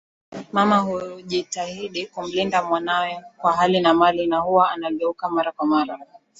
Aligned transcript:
Mama 0.51 0.77
hujitahidi 0.79 2.05
kumlinda 2.05 2.63
mwanae 2.63 3.21
kwa 3.37 3.53
hali 3.53 3.79
na 3.79 3.93
mali 3.93 4.27
na 4.27 4.39
huwa 4.39 4.71
anageuka 4.71 5.29
mara 5.29 5.51
kwa 5.51 5.65
mara 5.67 5.99